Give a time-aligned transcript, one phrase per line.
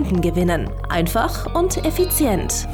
[0.00, 0.70] Kunden gewinnen.
[0.88, 2.66] Einfach und effizient.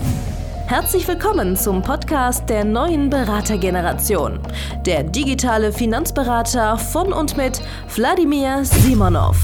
[0.68, 4.38] Herzlich willkommen zum Podcast der neuen Beratergeneration.
[4.86, 7.60] Der digitale Finanzberater von und mit
[7.96, 9.36] Wladimir Simonov.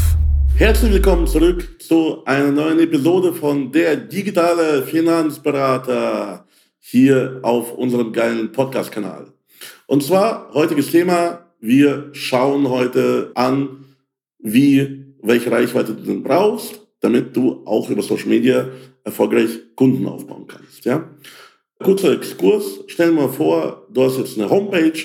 [0.54, 6.46] Herzlich willkommen zurück zu einer neuen Episode von Der digitale Finanzberater
[6.78, 9.26] hier auf unserem geilen Podcast-Kanal.
[9.88, 13.86] Und zwar heutiges Thema, wir schauen heute an,
[14.38, 18.68] wie, welche Reichweite du denn brauchst damit du auch über Social Media
[19.04, 20.84] erfolgreich Kunden aufbauen kannst.
[20.84, 21.10] Ja?
[21.78, 24.98] Kurzer Exkurs, stell dir mal vor, du hast jetzt eine Homepage,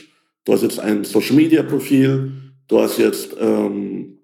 [0.46, 2.32] du hast jetzt ein Social Media Profil,
[2.68, 4.20] du hast jetzt ähm,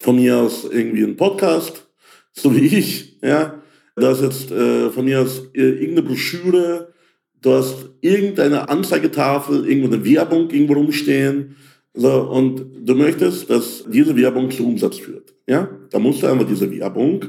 [0.00, 1.86] von mir aus irgendwie einen Podcast,
[2.32, 3.62] so wie ich, ja.
[3.96, 6.94] Du hast jetzt äh, von mir aus äh, irgendeine Broschüre,
[7.42, 11.56] du hast irgendeine Anzeigetafel, irgendwo eine Werbung irgendwo rumstehen,
[11.92, 15.34] so, und du möchtest, dass diese Werbung zu Umsatz führt.
[15.50, 15.68] Ja?
[15.90, 17.24] Da musst du einfach diese Werbung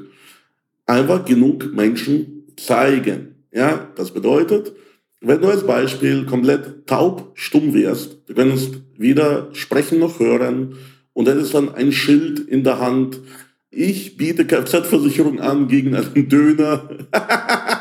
[0.85, 3.33] einfach genug Menschen zeigen.
[3.51, 3.89] Ja?
[3.95, 4.73] Das bedeutet,
[5.21, 10.75] wenn du als Beispiel komplett taub, stumm wärst, du könntest weder sprechen noch hören
[11.13, 13.19] und hättest dann ein Schild in der Hand,
[13.71, 16.89] ich biete Kfz-Versicherung an gegen einen Döner.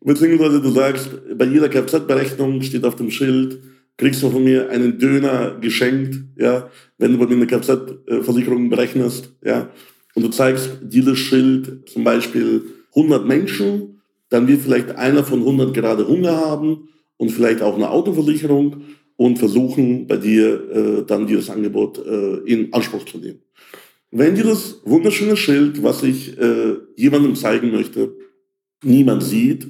[0.00, 3.58] Beziehungsweise du sagst, bei jeder Kfz-Berechnung steht auf dem Schild,
[3.96, 9.32] kriegst du von mir einen Döner geschenkt, ja, wenn du bei mir eine Kfz-Versicherung berechnest,
[9.44, 9.70] ja,
[10.14, 12.62] und du zeigst dieses Schild zum Beispiel
[12.94, 17.90] 100 Menschen, dann wird vielleicht einer von 100 gerade Hunger haben und vielleicht auch eine
[17.90, 18.82] Autoversicherung
[19.16, 23.40] und versuchen bei dir äh, dann dieses Angebot äh, in Anspruch zu nehmen.
[24.10, 28.16] Wenn dieses wunderschöne Schild, was ich äh, jemandem zeigen möchte,
[28.82, 29.66] niemand sieht,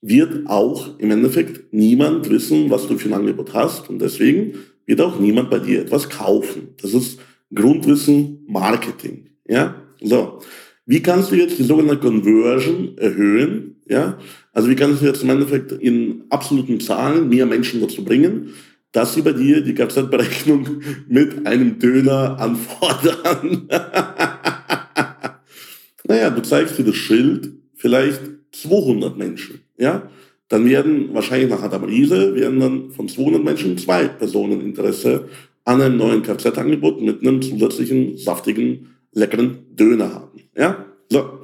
[0.00, 3.88] wird auch im Endeffekt niemand wissen, was du für ein Angebot hast.
[3.90, 4.54] Und deswegen
[4.86, 6.68] wird auch niemand bei dir etwas kaufen.
[6.80, 7.18] Das ist
[7.54, 9.30] Grundwissen Marketing.
[9.46, 10.40] Ja, so.
[10.86, 13.76] Wie kannst du jetzt die sogenannte Conversion erhöhen?
[13.86, 14.18] Ja,
[14.52, 18.54] also wie kannst du jetzt im Endeffekt in absoluten Zahlen mehr Menschen dazu bringen,
[18.92, 23.68] dass sie bei dir die Kfz-Berechnung mit einem Döner anfordern?
[26.08, 30.10] naja, du zeigst dir das Schild vielleicht 200 Menschen ja,
[30.48, 35.28] dann werden wahrscheinlich nach Adam Riese, werden dann von 200 Menschen zwei Personen Interesse
[35.64, 40.40] an einem neuen Kfz-Angebot mit einem zusätzlichen, saftigen, leckeren Döner haben.
[40.56, 41.40] Ja, so.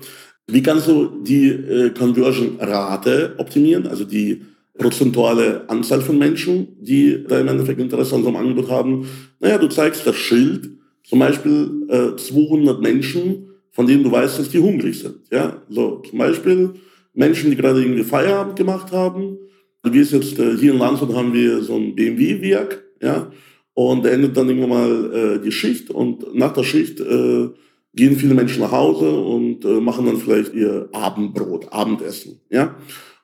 [0.47, 4.43] Wie kannst du die äh, Conversion-Rate optimieren, also die
[4.77, 9.09] prozentuale Anzahl von Menschen, die da im Endeffekt Interesse an so einem Angebot haben?
[9.41, 10.71] Naja, du zeigst das Schild,
[11.03, 15.17] zum Beispiel äh, 200 Menschen, von denen du weißt, dass die hungrig sind.
[15.31, 16.75] Ja, so zum Beispiel
[17.15, 19.39] Menschen, die gerade irgendwie Feierabend gemacht haben.
[19.83, 23.31] Wie es jetzt äh, hier in Landshut haben wir so ein BMW-Werk, ja,
[23.75, 27.49] und endet dann irgendwann mal äh, die Schicht und nach der Schicht äh,
[27.93, 32.77] gehen viele Menschen nach Hause und äh, machen dann vielleicht ihr Abendbrot, Abendessen, ja.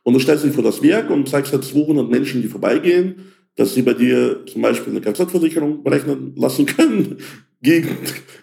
[0.02, 3.16] Und du stellst dich vor das Werk und zeigst halt 200 Menschen, die vorbeigehen,
[3.56, 7.18] dass sie bei dir zum Beispiel eine Kfz-Versicherung berechnen lassen können
[7.62, 7.96] gegen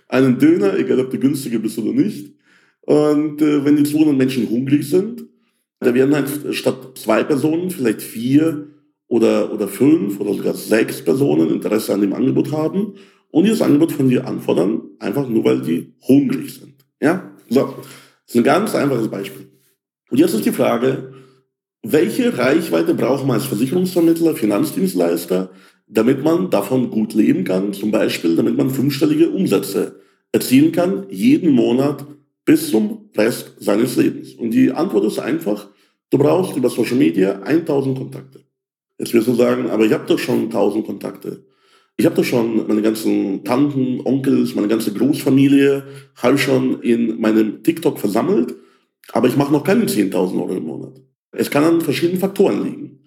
[0.07, 2.33] einen Döner, egal ob du günstiger bist oder nicht.
[2.81, 5.25] Und äh, wenn die 200 Menschen hungrig sind,
[5.79, 8.67] da werden halt statt zwei Personen vielleicht vier
[9.07, 12.95] oder, oder fünf oder sogar sechs Personen Interesse an dem Angebot haben
[13.31, 16.73] und dieses Angebot von dir anfordern, einfach nur weil die hungrig sind.
[17.01, 17.31] Ja?
[17.49, 17.75] So.
[18.25, 19.47] Das ist ein ganz einfaches Beispiel.
[20.09, 21.13] Und jetzt ist die Frage,
[21.83, 25.51] welche Reichweite braucht man als Versicherungsvermittler, Finanzdienstleister,
[25.87, 27.71] damit man davon gut leben kann?
[27.71, 30.01] Zum Beispiel, damit man fünfstellige Umsätze
[30.33, 32.05] erzielen kann, jeden Monat
[32.43, 34.33] bis zum Rest seines Lebens.
[34.33, 35.67] Und die Antwort ist einfach,
[36.09, 38.43] du brauchst über Social Media 1000 Kontakte.
[38.97, 41.45] Jetzt wirst du sagen, aber ich habe doch schon 1000 Kontakte.
[41.97, 45.83] Ich habe doch schon meine ganzen Tanten, Onkels, meine ganze Großfamilie
[46.15, 48.55] habe schon in meinem TikTok versammelt,
[49.13, 51.01] aber ich mache noch keine 10.000 Euro im Monat.
[51.31, 52.99] Es kann an verschiedenen Faktoren liegen.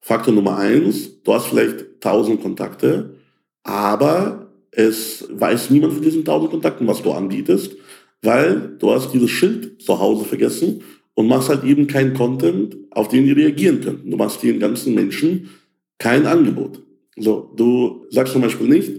[0.00, 3.14] Faktor Nummer eins, du hast vielleicht 1000 Kontakte,
[3.62, 7.76] aber es weiß niemand von diesen 1000 Kontakten, was du anbietest
[8.22, 10.82] weil du hast dieses Schild zu Hause vergessen
[11.14, 14.10] und machst halt eben kein Content, auf den die reagieren könnten.
[14.10, 15.50] Du machst den ganzen Menschen
[15.98, 16.82] kein Angebot.
[17.16, 18.92] So, du sagst zum Beispiel nicht,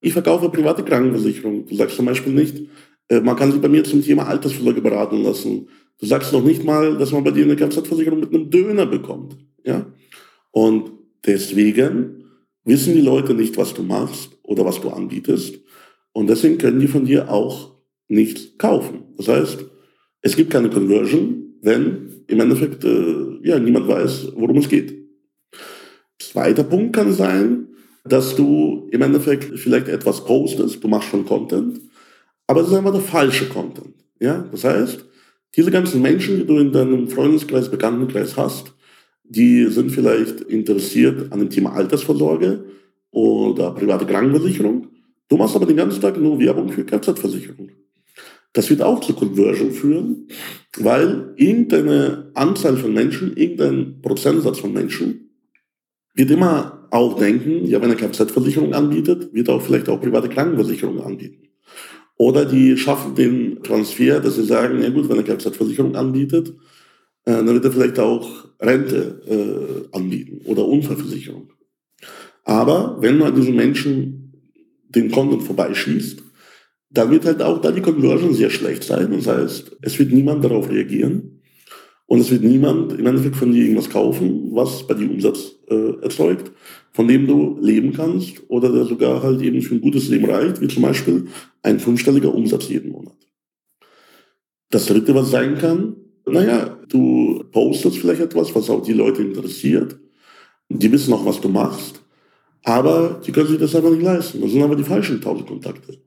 [0.00, 1.66] ich verkaufe private Krankenversicherung.
[1.66, 2.56] Du sagst zum Beispiel nicht,
[3.10, 5.68] Äh, man kann sich bei mir zum Thema Altersvorsorge beraten lassen.
[5.98, 9.36] Du sagst noch nicht mal, dass man bei dir eine Kfz-Versicherung mit einem Döner bekommt.
[9.64, 9.84] Ja?
[10.52, 10.92] Und
[11.26, 12.24] deswegen
[12.64, 15.60] wissen die Leute nicht, was du machst oder was du anbietest.
[16.12, 17.74] Und deswegen können die von dir auch
[18.10, 19.04] nichts kaufen.
[19.16, 19.64] Das heißt,
[20.22, 24.94] es gibt keine Conversion, wenn im Endeffekt äh, ja, niemand weiß, worum es geht.
[26.18, 27.68] Zweiter Punkt kann sein,
[28.04, 31.80] dass du im Endeffekt vielleicht etwas postest, du machst schon Content,
[32.46, 33.94] aber es ist einfach der falsche Content.
[34.18, 34.48] Ja?
[34.50, 35.04] Das heißt,
[35.56, 38.72] diese ganzen Menschen, die du in deinem Freundeskreis, Bekanntenkreis hast,
[39.24, 42.64] die sind vielleicht interessiert an dem Thema Altersvorsorge
[43.10, 44.88] oder private Krankenversicherung.
[45.28, 47.70] Du machst aber den ganzen Tag nur Werbung für Kfz-Versicherung.
[48.52, 50.28] Das wird auch zu Conversion führen,
[50.78, 55.30] weil irgendeine Anzahl von Menschen, irgendein Prozentsatz von Menschen
[56.14, 60.28] wird immer auch denken, ja, wenn er Kfz-Versicherung anbietet, wird er auch vielleicht auch private
[60.28, 61.48] Krankenversicherung anbieten.
[62.16, 66.48] Oder die schaffen den Transfer, dass sie sagen, ja gut, wenn er Kfz-Versicherung anbietet,
[67.24, 71.52] äh, dann wird er vielleicht auch Rente äh, anbieten oder Unfallversicherung.
[72.44, 74.32] Aber wenn man diesen Menschen
[74.88, 76.22] den Content vorbeischießt,
[76.90, 79.12] dann wird halt auch da die Conversion sehr schlecht sein.
[79.12, 81.40] Das heißt, es wird niemand darauf reagieren
[82.06, 86.00] und es wird niemand im Endeffekt von dir irgendwas kaufen, was bei dir Umsatz äh,
[86.02, 86.50] erzeugt,
[86.92, 90.60] von dem du leben kannst oder der sogar halt eben für ein gutes Leben reicht,
[90.60, 91.28] wie zum Beispiel
[91.62, 93.16] ein fünfstelliger Umsatz jeden Monat.
[94.70, 95.96] Das dritte, was sein kann,
[96.26, 99.98] naja, du postest vielleicht etwas, was auch die Leute interessiert.
[100.68, 102.02] Die wissen auch, was du machst.
[102.64, 104.40] Aber die können sich das einfach nicht leisten.
[104.40, 105.98] Das sind aber die falschen 1000 Kontakte.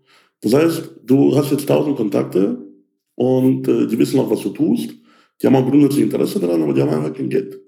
[0.44, 2.58] Das heißt, du hast jetzt 1000 Kontakte
[3.16, 4.92] und äh, die wissen auch, was du tust.
[5.42, 7.60] Die haben auch grundsätzlich Interesse daran, aber die haben einfach kein Geld.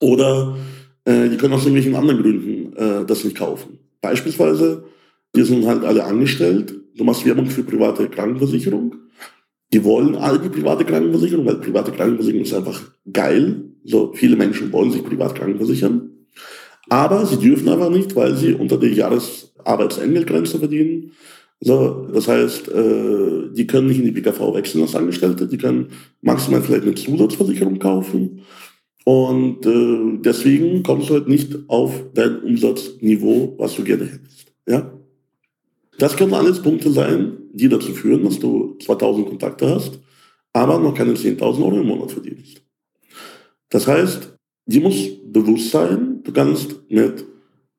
[0.00, 0.56] Oder
[1.04, 3.78] äh, die können aus irgendwelchen anderen Gründen äh, das nicht kaufen.
[4.00, 4.84] Beispielsweise,
[5.34, 6.74] die sind halt alle angestellt.
[6.94, 8.94] Du machst Werbung für private Krankenversicherung.
[9.72, 13.64] Die wollen alle die private Krankenversicherung, weil private Krankenversicherung ist einfach geil.
[13.84, 16.10] So viele Menschen wollen sich privat krankenversichern.
[16.88, 21.12] Aber sie dürfen einfach nicht, weil sie unter der Jahresarbeitsentgeltgrenze verdienen.
[21.60, 25.88] So, das heißt, äh, die können nicht in die BKV wechseln als Angestellte, die können
[26.22, 28.42] maximal vielleicht eine Zusatzversicherung kaufen.
[29.04, 34.52] Und äh, deswegen kommst du halt nicht auf dein Umsatzniveau, was du gerne hättest.
[34.68, 34.92] Ja?
[35.98, 39.98] Das können alles Punkte sein, die dazu führen, dass du 2000 Kontakte hast,
[40.52, 42.62] aber noch keine 10.000 Euro im Monat verdienst.
[43.70, 47.24] Das heißt, die muss bewusst sein, du kannst mit,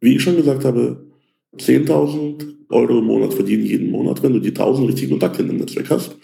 [0.01, 1.08] wie ich schon gesagt habe,
[1.57, 5.57] 10.000 Euro im Monat verdienen jeden Monat, wenn du die 1000 richtigen Kontakte in dem
[5.57, 6.15] Netzwerk hast,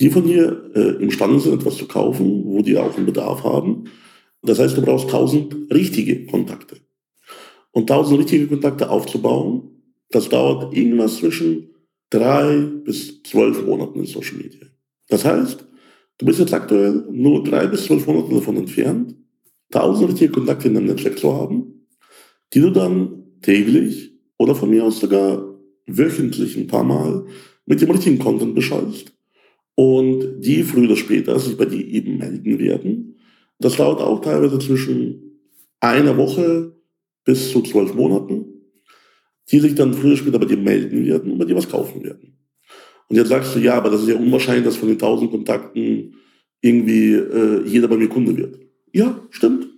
[0.00, 3.84] die von dir äh, imstande sind, etwas zu kaufen, wo die auch einen Bedarf haben.
[4.42, 6.76] Das heißt, du brauchst 1000 richtige Kontakte.
[7.72, 11.70] Und 1000 richtige Kontakte aufzubauen, das dauert irgendwas zwischen
[12.10, 14.66] drei bis zwölf Monaten in Social Media.
[15.08, 15.64] Das heißt,
[16.18, 19.14] du bist jetzt aktuell nur drei bis zwölf Monate davon entfernt,
[19.72, 21.86] 1000 richtige Kontakte in deinem Netzwerk zu haben,
[22.52, 25.44] die du dann täglich oder von mir aus sogar
[25.86, 27.26] wöchentlich ein paar Mal
[27.66, 29.12] mit dem richtigen Content beschallst
[29.74, 33.16] und die früher oder später sich bei dir eben melden werden.
[33.58, 35.40] Das dauert auch teilweise zwischen
[35.80, 36.76] einer Woche
[37.24, 38.46] bis zu zwölf Monaten,
[39.50, 42.02] die sich dann früher oder später bei dir melden werden und bei dir was kaufen
[42.02, 42.36] werden.
[43.08, 46.14] Und jetzt sagst du, ja, aber das ist ja unwahrscheinlich, dass von den tausend Kontakten
[46.60, 48.58] irgendwie äh, jeder bei mir Kunde wird.
[48.92, 49.68] Ja, stimmt.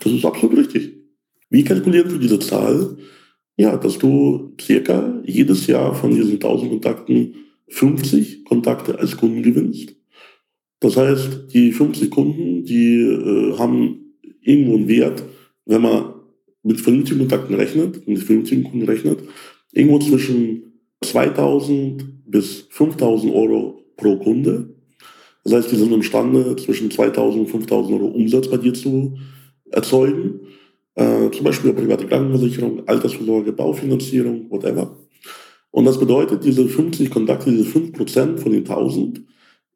[0.00, 0.92] Das ist absolut richtig.
[1.48, 2.96] Wie kalkulieren wir diese Zahl?
[3.56, 7.34] Ja, dass du circa jedes Jahr von diesen 1000 Kontakten
[7.68, 9.94] 50 Kontakte als Kunden gewinnst.
[10.80, 15.22] Das heißt, die 50 Kunden, die äh, haben irgendwo einen Wert,
[15.64, 16.14] wenn man
[16.62, 19.20] mit vernünftigen Kontakten rechnet, mit vernünftigen Kunden rechnet,
[19.72, 24.74] irgendwo zwischen 2000 bis 5000 Euro pro Kunde.
[25.44, 29.16] Das heißt, die sind imstande, zwischen 2000 und 5000 Euro Umsatz bei dir zu
[29.70, 30.40] erzeugen.
[30.94, 34.96] Äh, zum Beispiel private Krankenversicherung, Altersvorsorge, Baufinanzierung, whatever.
[35.70, 39.22] Und das bedeutet, diese 50 Kontakte, diese 5% von den 1000,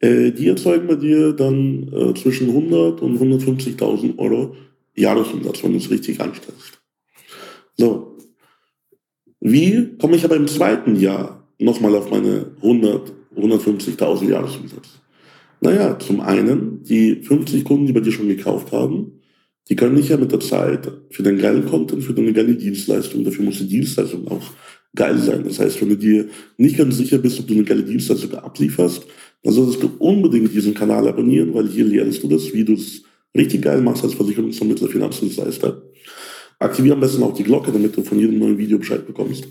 [0.00, 4.54] äh, die erzeugen bei dir dann äh, zwischen 100 und 150.000 Euro
[4.94, 6.80] Jahresumsatz, wenn du es richtig anstellst.
[7.76, 8.18] So.
[9.40, 15.00] Wie komme ich aber im zweiten Jahr nochmal auf meine 100, 150.000 Jahresumsatz?
[15.60, 19.15] Naja, zum einen, die 50 Kunden, die bei dir schon gekauft haben,
[19.68, 23.24] die können dich ja mit der Zeit für den geilen Content, für deine geile Dienstleistung,
[23.24, 24.42] dafür muss die Dienstleistung auch
[24.94, 25.44] geil sein.
[25.44, 29.06] Das heißt, wenn du dir nicht ganz sicher bist, ob du eine geile Dienstleistung ablieferst,
[29.42, 33.02] dann solltest du unbedingt diesen Kanal abonnieren, weil hier lernst du das, wie du es
[33.36, 35.82] richtig geil machst als Versicherungsvermittler, Finanzdienstleister.
[36.58, 39.46] Aktiviere am besten auch die Glocke, damit du von jedem neuen Video Bescheid bekommst.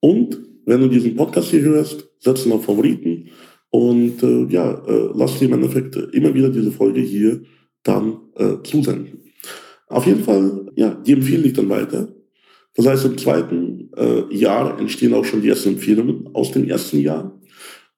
[0.00, 3.30] Und wenn du diesen Podcast hier hörst, setz ihn auf Favoriten
[3.70, 7.42] Und äh, ja, äh, lass dir im Endeffekt immer wieder diese Folge hier
[7.82, 9.32] dann äh, zusenden.
[9.88, 12.08] Auf jeden Fall, ja, die empfehlen dich dann weiter.
[12.74, 17.00] Das heißt, im zweiten äh, Jahr entstehen auch schon die ersten Empfehlungen aus dem ersten
[17.00, 17.40] Jahr.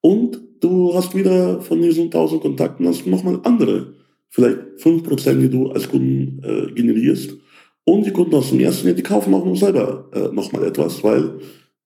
[0.01, 3.93] Und du hast wieder von diesen 1000 Kontakten hast nochmal andere,
[4.29, 7.35] vielleicht 5%, die du als Kunden äh, generierst.
[7.83, 11.03] Und die Kunden aus dem ersten Jahr, die kaufen auch noch selber äh, nochmal etwas,
[11.03, 11.39] weil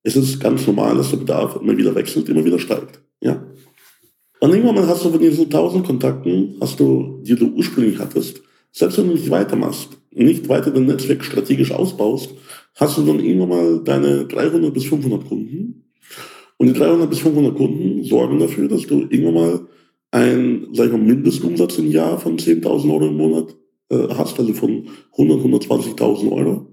[0.04, 3.02] es ist ganz normal, dass der Bedarf immer wieder wechselt, immer wieder steigt.
[3.22, 3.44] Ja?
[4.40, 8.98] Und irgendwann hast du von diesen 1000 Kontakten, hast du, die du ursprünglich hattest, selbst
[8.98, 12.34] wenn du nicht weitermachst, nicht weiter dein Netzwerk strategisch ausbaust,
[12.76, 15.86] hast du dann irgendwann mal deine 300 bis 500 Kunden.
[16.58, 19.68] Und die 300 bis 500 Kunden sorgen dafür, dass du irgendwann mal
[20.12, 23.56] einen, sag ich mal, Mindestumsatz im Jahr von 10.000 Euro im Monat
[23.90, 24.88] äh, hast, also von
[25.18, 26.68] 100, 120.000 Euro.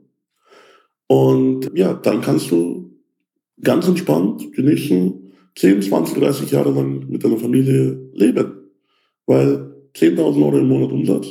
[1.09, 2.91] Und ja, dann kannst du
[3.61, 5.22] ganz entspannt die nächsten
[5.57, 8.53] 10, 20, 30 Jahre lang mit deiner Familie leben.
[9.27, 11.27] Weil 10.000 Euro im Monat Umsatz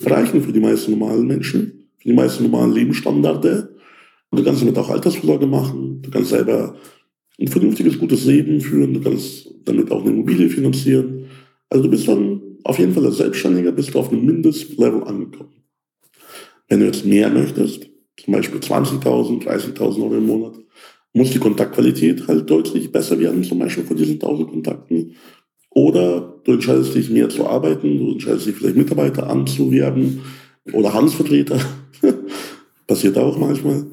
[0.00, 3.68] reichen für die meisten normalen Menschen, für die meisten normalen Lebensstandards.
[4.30, 6.76] Und du kannst damit auch Altersvorsorge machen, du kannst selber
[7.40, 11.26] ein vernünftiges, gutes Leben führen, du kannst damit auch eine Immobilie finanzieren.
[11.70, 15.52] Also du bist dann auf jeden Fall als Selbstständiger bist du auf einem Mindestlevel angekommen.
[16.68, 17.88] Wenn du jetzt mehr möchtest,
[18.22, 20.54] zum Beispiel 20.000, 30.000 Euro im Monat,
[21.18, 25.16] muss die Kontaktqualität halt deutlich besser werden, zum Beispiel von diesen 1000 Kontakten.
[25.70, 30.20] Oder du entscheidest dich mehr zu arbeiten, du entscheidest dich vielleicht Mitarbeiter anzuwerben
[30.72, 31.60] oder Handelsvertreter.
[32.86, 33.84] Passiert auch manchmal.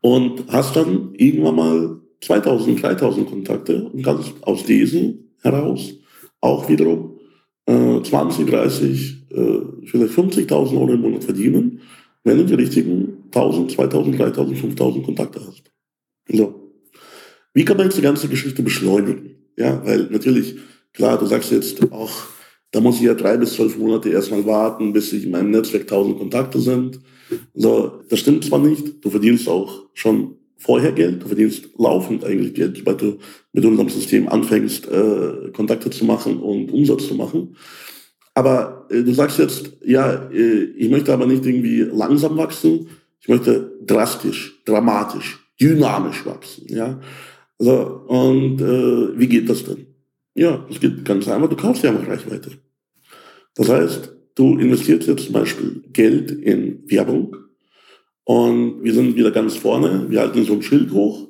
[0.00, 5.94] Und hast dann irgendwann mal 2000, 3000 Kontakte und kannst aus diesen heraus
[6.40, 7.18] auch wiederum
[7.66, 11.80] äh, 20, 30, äh, vielleicht 50.000 Euro im Monat verdienen,
[12.24, 15.59] wenn du die richtigen 1000, 2000, 3000, 5000 Kontakte hast.
[16.32, 16.72] So.
[17.54, 19.36] Wie kann man jetzt die ganze Geschichte beschleunigen?
[19.56, 20.56] Ja, weil natürlich,
[20.92, 22.10] klar, du sagst jetzt auch,
[22.70, 25.82] da muss ich ja drei bis zwölf Monate erstmal warten, bis ich in meinem Netzwerk
[25.82, 27.00] 1000 Kontakte sind.
[27.54, 32.54] So, das stimmt zwar nicht, du verdienst auch schon vorher Geld, du verdienst laufend eigentlich
[32.54, 33.18] Geld, sobald du
[33.52, 37.56] mit unserem System anfängst, äh, Kontakte zu machen und Umsatz zu machen.
[38.34, 42.88] Aber äh, du sagst jetzt, ja, äh, ich möchte aber nicht irgendwie langsam wachsen,
[43.20, 46.66] ich möchte drastisch, dramatisch, dynamisch wachsen.
[46.68, 47.00] Ja?
[47.58, 49.86] So, und äh, wie geht das denn?
[50.34, 52.52] Ja, das geht ganz einfach, du kaufst ja mal Reichweite.
[53.54, 57.36] Das heißt, du investierst jetzt zum Beispiel Geld in Werbung,
[58.30, 60.06] und wir sind wieder ganz vorne.
[60.08, 61.26] Wir halten so ein Schild hoch.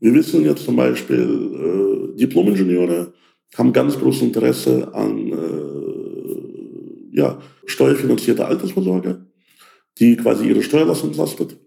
[0.00, 3.12] Wir wissen jetzt zum Beispiel, äh, Diplomingenieure
[3.54, 9.26] haben ganz großes Interesse an äh, ja, steuerfinanzierter Altersvorsorge,
[9.98, 11.58] die quasi ihre Steuerlast entlastet.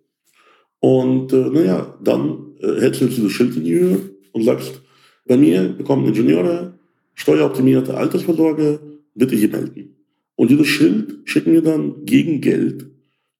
[0.81, 3.99] Und äh, naja, dann äh, hältst du dieses Schild in die Höhe
[4.33, 4.81] und sagst,
[5.25, 6.77] bei mir bekommen Ingenieure
[7.15, 8.79] steueroptimierte Altersvorsorge,
[9.15, 9.95] bitte hier melden.
[10.35, 12.91] Und dieses Schild schicken wir dann gegen Geld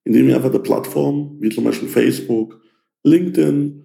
[0.03, 2.59] indem wir einfach eine Plattform, wie zum Beispiel Facebook,
[3.03, 3.83] LinkedIn,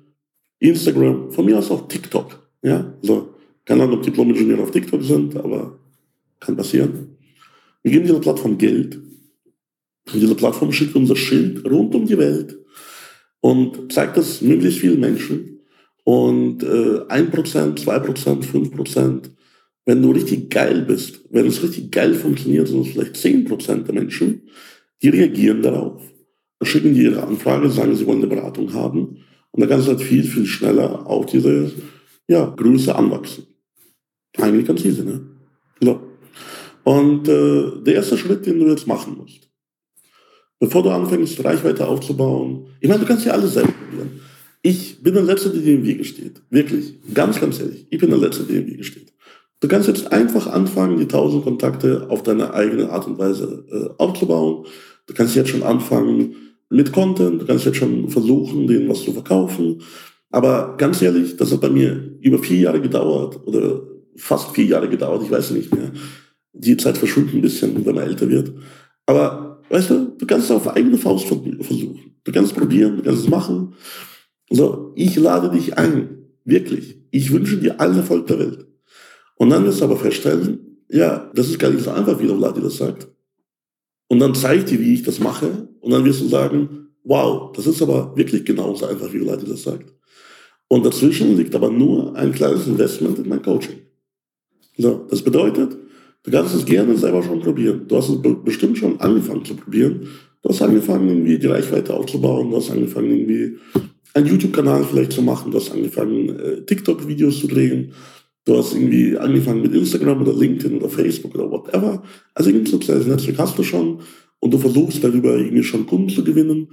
[0.58, 3.34] Instagram, von mir aus auch TikTok, ja, so,
[3.64, 5.78] keine Ahnung, ob Diplom-Ingenieure auf TikTok sind, aber
[6.40, 7.16] kann passieren.
[7.82, 8.96] Wir geben dieser Plattform Geld.
[8.96, 12.56] Und diese Plattform schickt unser Schild rund um die Welt
[13.46, 15.60] und zeigt das möglichst vielen Menschen.
[16.02, 19.30] Und äh, 1%, 2%, 5%,
[19.84, 23.94] wenn du richtig geil bist, wenn es richtig geil funktioniert, sind es vielleicht 10% der
[23.94, 24.48] Menschen,
[25.00, 26.02] die reagieren darauf,
[26.62, 29.18] schicken die ihre Anfrage, sagen, sie wollen eine Beratung haben.
[29.52, 31.70] Und da kannst du halt viel, viel schneller auf diese
[32.26, 33.46] ja, Größe anwachsen.
[34.38, 35.20] Eigentlich ganz easy, ne?
[35.80, 36.00] So.
[36.82, 39.45] Und äh, der erste Schritt, den du jetzt machen musst,
[40.58, 44.20] bevor du anfängst, Reichweite aufzubauen, ich meine, du kannst ja alles selber probieren.
[44.62, 46.42] Ich bin der Letzte, der dir im Wege steht.
[46.50, 46.94] Wirklich.
[47.14, 47.86] Ganz, ganz ehrlich.
[47.88, 49.12] Ich bin der Letzte, der im Wege steht.
[49.60, 54.02] Du kannst jetzt einfach anfangen, die 1000 Kontakte auf deine eigene Art und Weise äh,
[54.02, 54.66] aufzubauen.
[55.06, 56.34] Du kannst jetzt schon anfangen
[56.68, 59.82] mit Content, du kannst jetzt schon versuchen, denen was zu verkaufen.
[60.30, 63.82] Aber ganz ehrlich, das hat bei mir über vier Jahre gedauert oder
[64.16, 65.92] fast vier Jahre gedauert, ich weiß nicht mehr.
[66.52, 68.52] Die Zeit verschwindet ein bisschen, wenn man älter wird.
[69.06, 72.16] Aber weißt du, du kannst es auf eigene Faust versuchen.
[72.25, 73.75] Du kannst es probieren, du kannst es machen.
[74.50, 76.28] So, ich lade dich ein.
[76.44, 76.99] Wirklich.
[77.11, 78.66] Ich wünsche dir allen Erfolg der Welt.
[79.37, 82.37] Und dann wirst du aber feststellen, ja, das ist gar nicht so einfach, wie der
[82.37, 83.08] Vladi das sagt.
[84.08, 85.68] Und dann zeige ich dir, wie ich das mache.
[85.80, 89.62] Und dann wirst du sagen, wow, das ist aber wirklich genauso einfach, wie Vladi das
[89.64, 89.92] sagt.
[90.68, 93.78] Und dazwischen liegt aber nur ein kleines Investment in mein Coaching.
[94.76, 95.76] So, das bedeutet,
[96.26, 97.87] du kannst es gerne selber schon probieren.
[97.88, 100.09] Du hast es bestimmt schon angefangen zu probieren.
[100.42, 102.50] Du hast angefangen, irgendwie die Reichweite aufzubauen.
[102.50, 103.56] Du hast angefangen, irgendwie
[104.12, 105.50] einen YouTube-Kanal vielleicht zu machen.
[105.50, 107.92] Du hast angefangen, äh, TikTok-Videos zu drehen.
[108.45, 112.02] Du hast irgendwie angefangen mit Instagram oder LinkedIn oder Facebook oder whatever.
[112.35, 114.00] Also irgendein soziales Netzwerk hast du schon
[114.38, 116.68] und du versuchst darüber irgendwie schon Kunden zu gewinnen,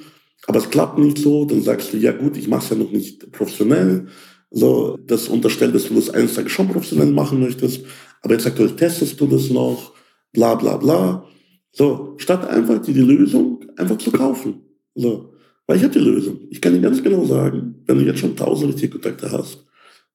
[0.45, 1.45] aber es klappt nicht so.
[1.45, 4.07] Dann sagst du, ja gut, ich mache es ja noch nicht professionell.
[4.51, 7.85] So, das unterstellt, dass du das eines Tages schon professionell machen möchtest,
[8.23, 9.93] aber jetzt aktuell testest du das noch,
[10.31, 11.27] bla bla bla.
[11.71, 14.61] So, statt einfach die, die Lösung einfach zu kaufen.
[14.95, 15.33] So,
[15.67, 16.39] weil ich habe die Lösung.
[16.49, 19.65] Ich kann dir ganz genau sagen, wenn du jetzt schon tausend richtige Kontakte hast,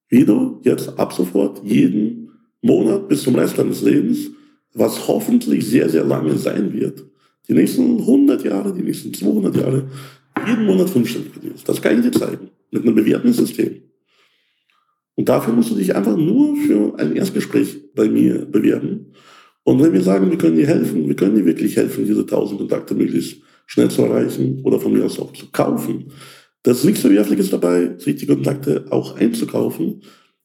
[0.09, 4.31] wie du jetzt ab sofort jeden Monat bis zum Rest deines Lebens,
[4.73, 7.03] was hoffentlich sehr, sehr lange sein wird,
[7.47, 9.87] die nächsten 100 Jahre, die nächsten 200 Jahre,
[10.47, 11.67] jeden Monat fünfstellig verdienst.
[11.67, 12.49] Das kann ich dir zeigen.
[12.71, 13.81] Mit einem bewährten System.
[15.19, 19.11] Und dafür musst du dich einfach nur für ein Erstgespräch bei mir bewerben.
[19.63, 22.57] Und wenn wir sagen, wir können dir helfen, wir können dir wirklich helfen, diese 1000
[22.57, 26.13] Kontakte möglichst schnell zu erreichen oder von mir aus auch zu kaufen.
[26.63, 30.03] Das ist nichts Verwerfliches dabei, sich die Kontakte auch einzukaufen,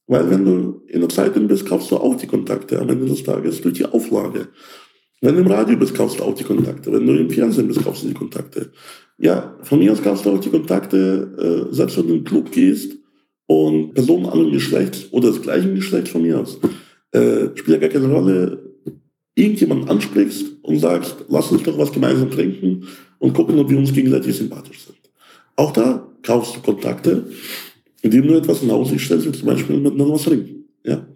[0.09, 3.23] weil wenn du in der Zeitung bist, kaufst du auch die Kontakte am Ende des
[3.23, 4.49] Tages durch die Auflage.
[5.21, 6.93] Wenn du im Radio bist, kaufst du auch die Kontakte.
[6.93, 8.73] Wenn du im Fernsehen bist, kaufst du die Kontakte.
[9.19, 12.25] Ja, von mir aus kaufst du auch die Kontakte, äh, selbst wenn du in den
[12.25, 13.04] Club gehst
[13.47, 16.59] und Personen anderen Geschlechts oder des gleichen Geschlechts von mir aus.
[17.13, 18.75] Äh, spielt ja gar keine Rolle,
[19.35, 22.87] irgendjemanden ansprichst und sagst, lass uns doch was gemeinsam trinken
[23.19, 24.99] und gucken, ob wir uns gegenseitig sympathisch sind.
[25.57, 27.27] Auch da kaufst du Kontakte,
[28.03, 30.65] indem du etwas in Aussicht stellst, wie zum Beispiel miteinander was trinken.
[30.85, 31.07] Ja?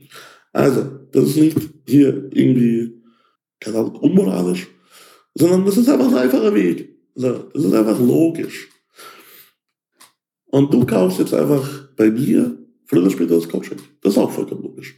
[0.52, 2.94] Also, das ist nicht hier irgendwie,
[3.60, 4.68] keine Ahnung, unmoralisch,
[5.34, 6.96] sondern das ist einfach ein einfacher Weg.
[7.14, 8.68] Das ist einfach logisch.
[10.50, 13.78] Und du kaufst jetzt einfach bei mir früher oder später das Coaching.
[14.02, 14.96] Das ist auch vollkommen logisch.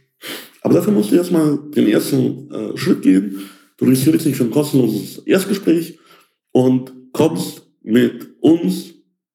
[0.61, 3.49] Aber dafür musst du erstmal den ersten äh, Schritt gehen.
[3.77, 5.97] Du registrierst dich für ein kostenloses Erstgespräch
[6.51, 8.93] und kommst mit uns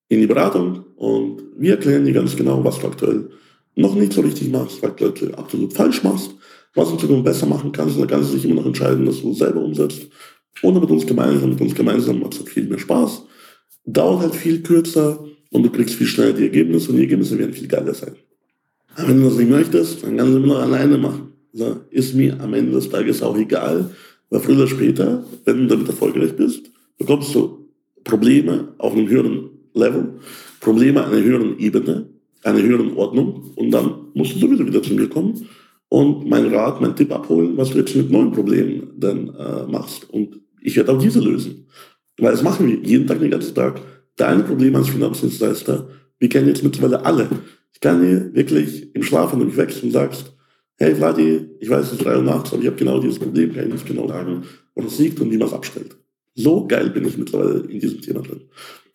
[0.08, 3.30] in die Beratung und wir erklären dir ganz genau, was du aktuell
[3.74, 6.30] noch nicht so richtig machst, was du absolut falsch machst,
[6.74, 7.98] was du in Zukunft besser machen kannst.
[7.98, 10.08] Dann kannst du dich immer noch entscheiden, dass du selber umsetzt.
[10.62, 13.24] Oder mit uns gemeinsam, mit uns gemeinsam macht es halt viel mehr Spaß.
[13.84, 17.52] Dauert halt viel kürzer und du kriegst viel schneller die Ergebnisse und die Ergebnisse werden
[17.52, 18.14] viel geiler sein.
[18.96, 21.32] Aber wenn du das nicht möchtest, dann kannst du immer noch alleine machen.
[21.52, 23.90] So, ist mir am Ende des Tages auch egal,
[24.30, 27.68] weil früher oder später, wenn du damit erfolgreich bist, bekommst du
[28.04, 30.14] Probleme auf einem höheren Level,
[30.60, 32.06] Probleme einer höheren Ebene,
[32.42, 35.46] einer höheren Ordnung und dann musst du sowieso wieder zu mir kommen
[35.88, 40.08] und mein Rat, mein Tipp abholen, was du jetzt mit neuen Problemen dann äh, machst.
[40.10, 41.66] Und ich werde auch diese lösen.
[42.18, 43.80] Weil das machen wir jeden Tag, den ganzen Tag.
[44.16, 47.28] Deine Probleme als Finanzdienstleister, wir kennen jetzt mittlerweile alle.
[47.72, 50.34] Ich kann dir wirklich im Schlaf, wenn du mich wächst und sagst,
[50.78, 53.54] hey Vladi, ich weiß, es ist drei Uhr nachts, aber ich habe genau dieses Problem,
[53.54, 54.42] kann ich nicht genau sagen,
[54.74, 55.96] wo es liegt und wie man es abstellt.
[56.34, 58.42] So geil bin ich mittlerweile in diesem Thema drin.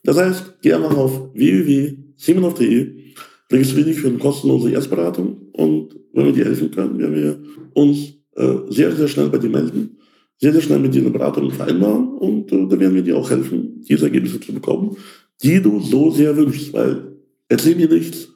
[0.03, 3.13] Das heißt, geh einfach auf www.simonov.de,
[3.51, 7.39] registriere dich für eine kostenlose Erstberatung und wenn wir dir helfen können, werden wir
[7.73, 9.97] uns äh, sehr, sehr schnell bei dir melden,
[10.41, 13.29] sehr, sehr schnell mit dir eine Beratung vereinbaren und äh, da werden wir dir auch
[13.29, 14.97] helfen, diese Ergebnisse zu bekommen,
[15.43, 17.15] die du so sehr wünschst, weil
[17.47, 18.27] erzähl mir nichts,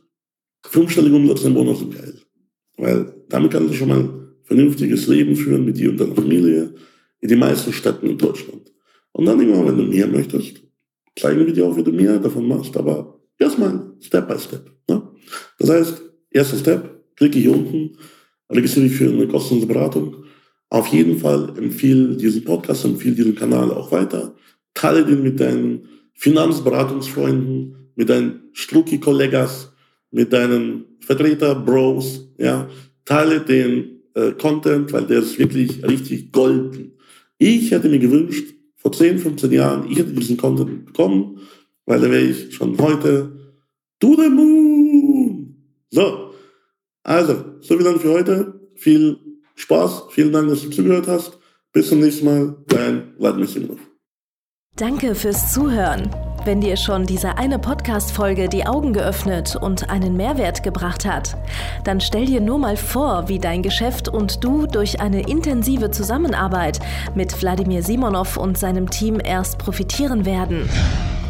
[0.64, 2.14] fünfstellige Umsätze im Monat sind geil.
[2.78, 4.10] Weil damit kannst du schon mal ein
[4.44, 6.76] vernünftiges Leben führen mit dir und deiner Familie
[7.22, 8.72] in den meisten Städten in Deutschland.
[9.14, 10.62] Und dann irgendwann, wenn du mehr möchtest,
[11.18, 14.70] zeigen wir dir auch, wie du mehr davon machst, aber erstmal Step by Step.
[14.88, 15.02] Ne?
[15.58, 17.98] Das heißt, erster Step, klicke hier unten,
[18.52, 20.25] registriere dich für eine kostenlose Beratung.
[20.70, 24.36] Auf jeden Fall empfehle diesen Podcast, empfehle diesen Kanal auch weiter.
[24.74, 29.74] Teile den mit deinen Finanzberatungsfreunden, mit deinen Strucki-Kollegas,
[30.12, 32.70] mit deinen Vertreter-Bros, ja.
[33.06, 36.94] Teile den äh, Content, weil der ist wirklich richtig golden.
[37.38, 41.40] Ich hätte mir gewünscht, vor 10, 15 Jahren, ich hätte diesen Content bekommen,
[41.86, 43.32] weil da wäre ich schon heute
[44.00, 45.56] to the moon.
[45.90, 46.32] So,
[47.04, 48.60] also, so wie dann für heute.
[48.76, 49.18] Viel
[49.56, 51.38] Spaß, vielen Dank, dass du zugehört hast.
[51.72, 53.80] Bis zum nächsten Mal, dein Vladimir Simonov.
[54.78, 56.10] Danke fürs Zuhören.
[56.46, 61.36] Wenn dir schon diese eine Podcast-Folge die Augen geöffnet und einen Mehrwert gebracht hat,
[61.86, 66.80] dann stell dir nur mal vor, wie dein Geschäft und du durch eine intensive Zusammenarbeit
[67.16, 70.70] mit Wladimir Simonov und seinem Team erst profitieren werden.